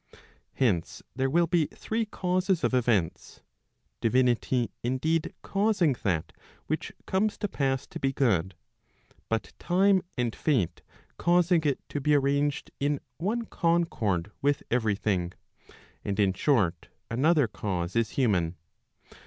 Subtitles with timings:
[0.53, 3.41] Hence, there will be three causes of events,
[3.99, 6.33] Divinity indeed causing that
[6.65, 8.55] which comes to pass to be good;
[9.29, 10.81] but Time and Fate
[11.19, 15.33] causing it to be arranged in one concord with every thing.
[16.03, 18.55] And in short, another cause is human.